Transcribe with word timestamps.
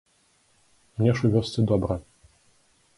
Мне 1.01 1.11
ж 1.19 1.25
у 1.29 1.33
вёсцы 1.37 1.59
добра. 1.73 2.01